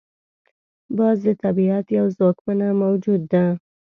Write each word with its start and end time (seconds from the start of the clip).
باز 0.97 1.17
د 1.25 1.27
طبیعت 1.43 1.85
یو 1.99 2.05
ځواکمنه 2.15 2.67
موجود 2.83 3.21
ده 3.31 3.43